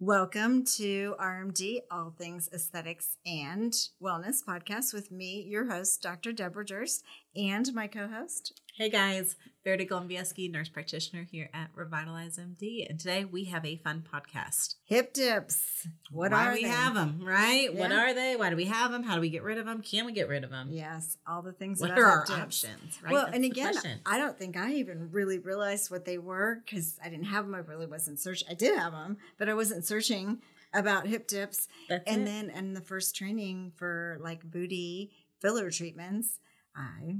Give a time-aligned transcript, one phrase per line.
[0.00, 6.32] Welcome to RMD, All Things Aesthetics and Wellness podcast with me, your host, Dr.
[6.32, 7.04] Deborah Durst,
[7.36, 8.60] and my co host.
[8.76, 13.76] Hey guys, Verity Gombieski, nurse practitioner here at Revitalize MD, and today we have a
[13.76, 14.74] fun podcast.
[14.86, 15.86] Hip dips.
[16.10, 16.68] What Why are we they?
[16.68, 17.72] have them, right?
[17.72, 18.34] What are they?
[18.34, 19.04] Why do we have them?
[19.04, 19.80] How do we get rid of them?
[19.80, 20.68] Can we get rid of them?
[20.72, 22.98] Yes, all the things What about are our options?
[23.02, 23.12] Right.
[23.12, 24.00] Well, That's and again, question.
[24.04, 27.54] I don't think I even really realized what they were because I didn't have them.
[27.54, 28.48] I really wasn't searching.
[28.50, 30.38] I did have them, but I wasn't searching
[30.72, 31.68] about hip dips.
[31.88, 32.24] That's and it.
[32.24, 36.40] then in the first training for like booty filler treatments,
[36.76, 37.18] I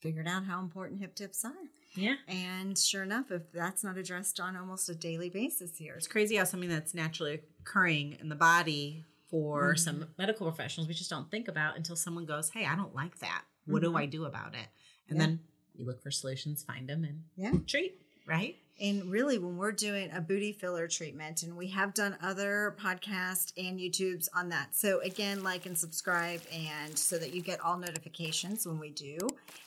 [0.00, 1.52] figured out how important hip dips are.
[1.94, 6.06] yeah, And sure enough, if that's not addressed on almost a daily basis here, it's
[6.06, 9.78] crazy how something that's naturally occurring in the body for Mhm.
[9.78, 13.18] some medical professionals we just don't think about until someone goes, "Hey, I don't like
[13.18, 13.44] that.
[13.64, 13.86] What Mhm.
[13.86, 14.68] do I do about it?"
[15.08, 15.26] And Yeah.
[15.26, 15.40] then
[15.74, 17.52] you look for solutions, find them, and Yeah.
[17.66, 18.00] treat.
[18.26, 18.58] Right.
[18.78, 23.52] And really, when we're doing a booty filler treatment, and we have done other podcasts
[23.56, 24.76] and YouTubes on that.
[24.76, 29.16] So, again, like and subscribe, and so that you get all notifications when we do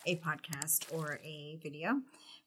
[0.05, 2.01] a podcast or a video.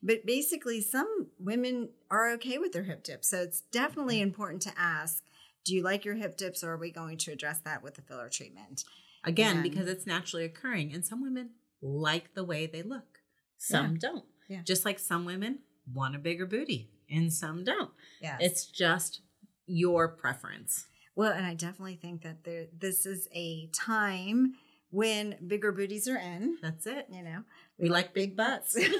[0.04, 3.28] But basically, some women are okay with their hip dips.
[3.28, 4.28] So, it's definitely mm-hmm.
[4.28, 5.24] important to ask
[5.64, 8.02] do you like your hip dips, or are we going to address that with the
[8.02, 8.84] filler treatment?
[9.24, 10.92] Again, And- because it's naturally occurring.
[10.92, 13.20] And some women like the way they look,
[13.58, 14.24] some don't.
[14.48, 14.62] Yeah.
[14.64, 15.60] Just like some women
[15.92, 17.90] want a bigger booty and some don't.
[18.20, 18.36] Yeah.
[18.40, 19.20] It's just
[19.66, 20.86] your preference.
[21.14, 24.54] Well, and I definitely think that there this is a time
[24.90, 26.56] when bigger booties are in.
[26.62, 27.06] That's it.
[27.10, 27.44] You know,
[27.78, 28.74] We like big butts.
[28.76, 28.96] You've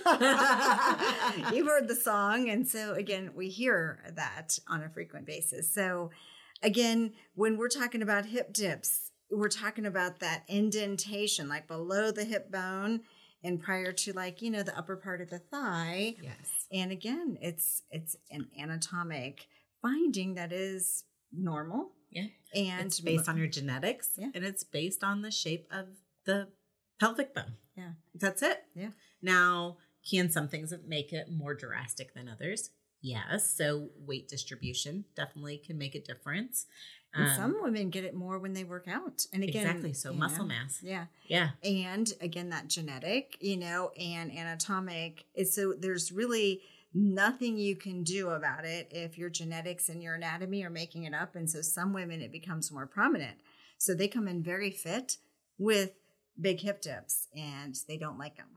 [1.67, 5.73] heard the song, and so again, we hear that on a frequent basis.
[5.73, 6.11] So,
[6.63, 12.25] again, when we're talking about hip dips, we're talking about that indentation, like below the
[12.25, 13.01] hip bone
[13.45, 16.15] and prior to, like you know, the upper part of the thigh.
[16.23, 16.67] yes.
[16.73, 19.47] And again, it's it's an anatomic
[19.81, 21.93] finding that is normal.
[22.11, 22.27] Yeah.
[22.55, 24.29] And it's based on your genetics Yeah.
[24.35, 25.87] and it's based on the shape of
[26.27, 26.49] the
[27.01, 27.55] pelvic bone.
[27.77, 27.93] Yeah.
[28.15, 28.65] That's it.
[28.75, 28.91] Yeah.
[29.23, 29.79] Now,
[30.09, 32.71] can some things make it more drastic than others?
[33.01, 33.53] Yes.
[33.57, 36.67] So weight distribution definitely can make a difference.
[37.15, 39.27] And Um, some women get it more when they work out.
[39.33, 39.93] And again, exactly.
[39.93, 40.81] So muscle know, mass.
[40.83, 41.07] Yeah.
[41.27, 41.51] Yeah.
[41.63, 45.25] And again, that genetic, you know, and anatomic.
[45.35, 46.63] is So there's really
[46.95, 51.15] nothing you can do about it if your genetics and your anatomy are making it
[51.15, 51.37] up.
[51.37, 53.39] And so some women, it becomes more prominent.
[53.79, 55.17] So they come in very fit
[55.59, 55.93] with
[56.41, 58.49] big hip dips and they don't like them.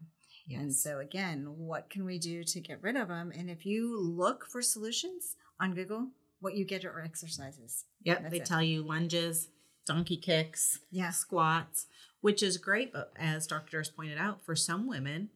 [0.48, 3.32] And so, again, what can we do to get rid of them?
[3.36, 6.10] And if you look for solutions on Google,
[6.46, 7.84] what you get are exercises.
[8.04, 8.46] Yep, That's they it.
[8.46, 9.50] tell you lunges,
[9.86, 11.10] donkey kicks, Yeah.
[11.12, 11.88] squats,
[12.22, 12.94] which is great.
[12.94, 13.72] But as Dr.
[13.72, 15.30] Durst pointed out, for some women,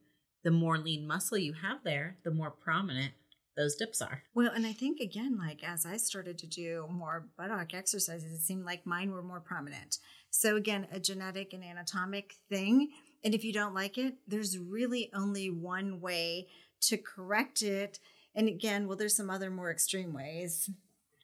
[0.43, 3.13] the more lean muscle you have there, the more prominent
[3.57, 4.23] those dips are.
[4.33, 8.41] Well, and I think again, like as I started to do more buttock exercises, it
[8.41, 9.97] seemed like mine were more prominent.
[10.29, 12.91] So again, a genetic and anatomic thing.
[13.23, 16.47] And if you don't like it, there's really only one way
[16.83, 17.99] to correct it.
[18.33, 20.69] And again, well, there's some other more extreme ways.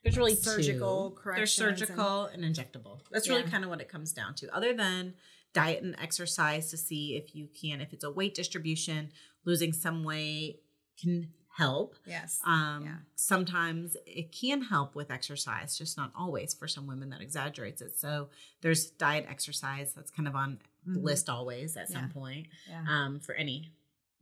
[0.06, 1.16] There's really Surgical two.
[1.36, 3.00] There's corrections and- surgical and, injectable.
[3.12, 4.56] That's really kind of what it comes down to.
[4.56, 5.16] Other than
[5.52, 9.10] diet and exercise to see if you can, if it's a weight distribution,
[9.46, 10.62] losing some weight
[11.02, 11.96] can help.
[12.06, 12.40] Yes.
[12.46, 12.98] Um, Yeah.
[13.16, 16.54] Sometimes it can help with exercise, just not always.
[16.54, 17.98] For some women, that exaggerates it.
[17.98, 18.30] So
[18.62, 19.92] there's diet, exercise.
[19.94, 21.04] That's kind of on the Mhm.
[21.04, 22.86] list always at some point Yeah.
[22.88, 23.72] um, for any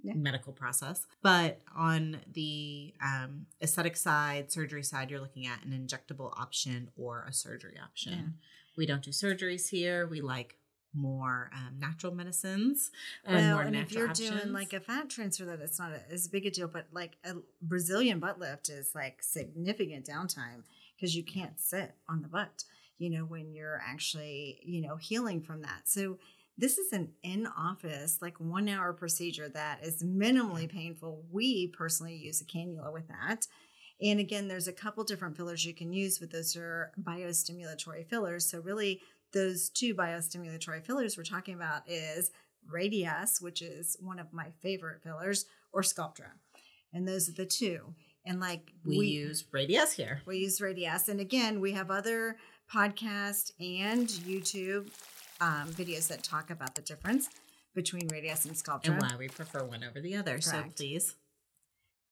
[0.04, 0.16] Yeah.
[0.16, 1.08] medical process.
[1.22, 7.26] But on the um, aesthetic side, surgery side, you're looking at an injectable option or
[7.28, 8.12] a surgery option.
[8.12, 8.48] Yeah.
[8.76, 10.06] We don't do surgeries here.
[10.06, 10.58] We like
[10.94, 12.92] more um, natural medicines
[13.26, 14.30] and well, more and if natural you're options.
[14.42, 17.18] doing like a fat transfer, that it's not a, as big a deal, but like
[17.24, 20.64] a Brazilian butt lift is like significant downtime
[20.96, 22.64] because you can't sit on the butt,
[22.98, 25.82] you know, when you're actually, you know, healing from that.
[25.86, 26.18] So
[26.58, 31.26] this is an in office, like one hour procedure that is minimally painful.
[31.32, 33.48] We personally use a cannula with that.
[34.02, 38.50] And again, there's a couple different fillers you can use, but those are biostimulatory fillers.
[38.50, 39.02] So really,
[39.34, 42.32] those two biostimulatory fillers we're talking about is
[42.72, 46.32] Radiesse, which is one of my favorite fillers, or Sculptra.
[46.94, 47.96] And those are the two.
[48.26, 50.22] And like we, use Radiesse here.
[50.26, 51.10] we use Radiesse.
[51.10, 52.38] And again, we have other
[52.72, 54.90] podcast and YouTube
[55.42, 57.30] um, videos that talk about the difference
[57.74, 58.90] between Radiesse and Sculptra.
[58.90, 60.40] and why we prefer one over the other.
[60.42, 61.16] So please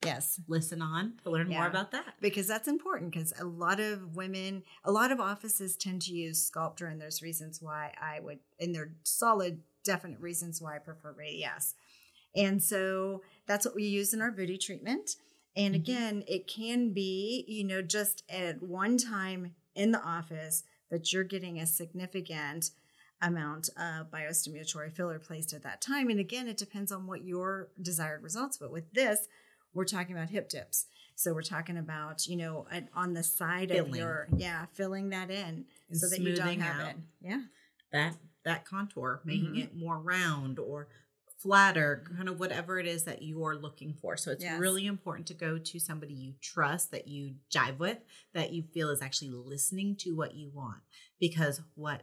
[0.04, 0.40] Yes.
[0.48, 1.60] listen on to learn Yeah.
[1.60, 2.16] more about that.
[2.20, 6.50] because that's important because a lot of women a lot of offices tend to use
[6.50, 11.14] Sculptra and there's reasons why i would and they're solid definite reasons why i prefer
[11.14, 11.76] Radiesse
[12.36, 15.18] and so that's what we use in our booty treatment
[15.54, 15.80] And Mhm.
[15.80, 21.26] again, it can be, you know, just at one time in the office, but you're
[21.26, 22.72] getting a significant
[23.22, 26.10] amount of biostimulatory filler placed at that time.
[26.10, 28.58] And again, it depends on what your desired results.
[28.58, 29.28] But with this,
[29.74, 30.86] we're talking about hip dips.
[31.16, 32.66] So we're talking about, you know,
[32.96, 36.88] on the side of your, yeah, filling that in And so that you don't have
[36.90, 36.96] it.
[37.22, 37.42] Yeah.
[37.92, 39.64] that that contour, making Mhm.
[39.66, 40.88] it more round or
[41.38, 44.18] flatter, kind of whatever it is that you're looking for.
[44.18, 44.60] So it's Yes.
[44.60, 48.00] really important to go to somebody you trust, that you jive with,
[48.34, 50.82] that you feel is actually listening to what you want.
[51.20, 52.02] Because what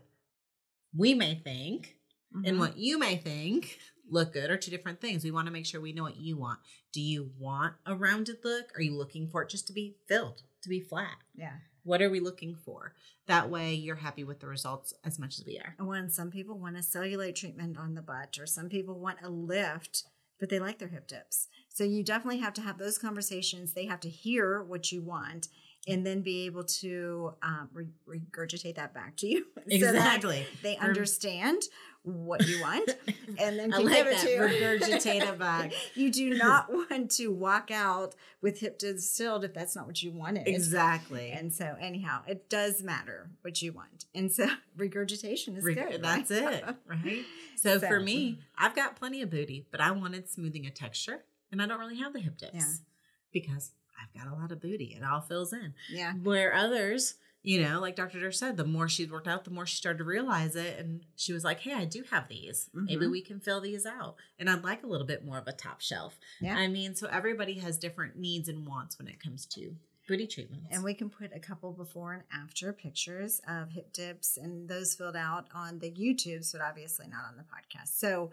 [0.96, 1.96] we may think
[2.44, 2.58] and Mhm.
[2.58, 3.79] what you may think
[4.11, 5.25] look good are two different things.
[5.25, 6.61] We want to make sure we know what you want.
[6.93, 8.75] Do you want a rounded look?
[8.76, 11.17] Are you looking for it just to be filled, to be flat?
[11.35, 11.58] Yeah.
[11.85, 12.94] What are we looking for?
[13.26, 15.75] That way you're happy with the results as much as we are.
[15.79, 19.20] And when some people want a cellulite treatment on the butt, or some people want
[19.23, 20.05] a lift,
[20.38, 21.49] but they like their hip dips.
[21.69, 23.73] So you definitely have to have those conversations.
[23.73, 25.49] They have to hear what you want
[25.88, 29.46] and then be able to um, re- regurgitate that back to you.
[29.56, 30.46] so Exactly.
[30.62, 31.62] they understand
[32.02, 32.88] what you want
[33.38, 34.40] and then I can like give it to you.
[34.40, 35.73] Regurgitate it back.
[35.94, 40.12] you do not want to walk out with hip distilled if that's not what you
[40.12, 40.46] wanted.
[40.49, 41.31] Exactly.
[41.32, 44.06] And so, anyhow, it does matter what you want.
[44.14, 44.46] And so,
[44.76, 46.02] regurgitation is Reg- good.
[46.02, 46.55] That's right?
[46.55, 47.25] it, right?
[47.56, 51.61] So, for me, I've got plenty of booty, but I wanted smoothing a texture, and
[51.61, 52.64] I don't really have the hip dips Yeah.
[53.32, 54.96] because I've got a lot of booty.
[54.96, 55.74] It all fills in.
[55.90, 56.12] Yeah.
[56.14, 58.20] Where others, you know, like Dr.
[58.20, 60.78] Durr said, the more she's worked out, the more she started to realize it.
[60.78, 62.68] And she was like, hey, I do have these.
[62.74, 63.10] Maybe Mhm.
[63.10, 64.16] we can fill these out.
[64.38, 66.18] And I'd like a little bit more of a top shelf.
[66.40, 66.56] Yeah.
[66.56, 69.76] I mean, so everybody has different needs and wants when it comes to
[70.08, 70.68] booty treatments.
[70.70, 74.94] And we can put a couple before and after pictures of hip dips and those
[74.94, 77.88] filled out on the YouTube, but obviously not on the podcast.
[77.98, 78.30] So,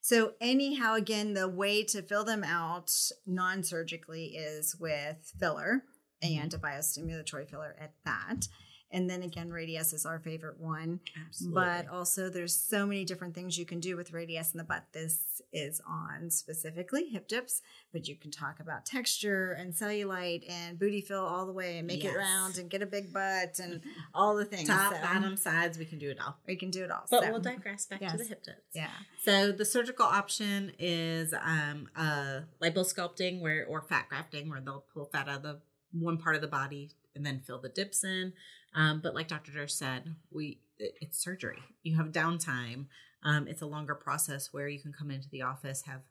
[0.00, 2.90] so anyhow, again, the way to fill them out
[3.26, 5.84] non-surgically is with filler
[6.22, 6.64] and mm-hmm.
[6.64, 8.48] a biostimulatory filler at that.
[8.92, 10.98] And then again, Radiesse is our favorite one.
[11.26, 11.54] Absolutely.
[11.54, 14.84] But also, there's so many different things you can do with Radiesse in the butt.
[14.92, 20.78] This is on specifically hip dips, but you can talk about texture and cellulite and
[20.78, 22.14] booty fill all the way and make Yes.
[22.14, 23.80] it round and get a big butt and
[24.14, 24.66] all the things.
[24.68, 26.36] top, So, bottom, sides, we can do it all.
[26.46, 27.04] we can do it all.
[27.10, 28.58] But So, we'll digress back to the hip dips.
[28.74, 28.90] yeah,
[29.24, 35.06] So the surgical option is um, uh, liposculpting where or fat grafting where they'll pull
[35.06, 35.60] fat out of the
[35.92, 38.32] one part of the body and then fill the dips in.
[38.74, 39.52] Um, but like Dr.
[39.52, 41.58] Durr said, we it- it's surgery.
[41.82, 42.86] You have downtime.
[43.22, 46.02] Um, it's a longer process where you can come into the office have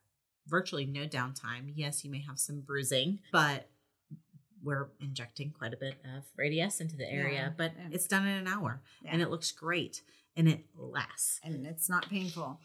[0.47, 1.71] virtually no downtime.
[1.75, 3.69] Yes, you may have some bruising, but
[4.63, 7.33] we're injecting quite a bit of Radiesse into the area.
[7.33, 7.87] Yeah, but yeah.
[7.91, 9.11] it's done in an hour yeah.
[9.13, 10.01] and it looks great
[10.35, 11.39] and it lasts.
[11.43, 12.59] and it's not painful.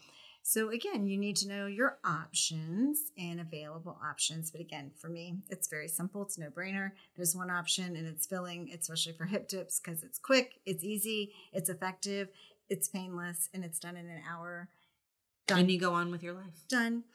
[0.47, 4.51] So again, you need to know your options and available options.
[4.51, 6.21] But again, for me, it's very simple.
[6.21, 6.91] It's no brainer.
[7.15, 11.33] There's one option and it's filling, especially for hip dips, because it's quick, it's easy,
[11.51, 12.27] it's effective,
[12.69, 14.69] it's painless, and it's done in an hour.
[15.47, 15.61] Done.
[15.61, 16.67] And you go on with your life.
[16.69, 17.05] done.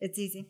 [0.00, 0.46] It's easy.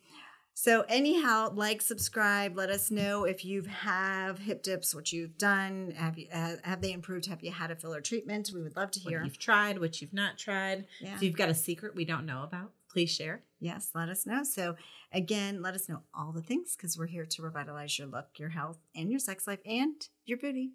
[0.54, 2.56] So anyhow, like, subscribe.
[2.56, 5.94] Let us know if you have hip dips, what you've done.
[5.96, 7.26] Have you uh, have they improved?
[7.26, 8.50] Have you had a filler treatment?
[8.54, 9.20] We would love to hear.
[9.20, 10.86] what you've tried, what you've not tried.
[11.00, 11.14] Yeah.
[11.14, 13.42] If you've got a secret we don't know about, please share.
[13.58, 14.42] Yes, let us know.
[14.42, 14.76] So,
[15.12, 18.48] again, let us know all the things because we're here to revitalize your look, your
[18.50, 19.94] health, and your sex life and
[20.24, 20.72] your booty.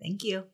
[0.00, 0.44] Thank you.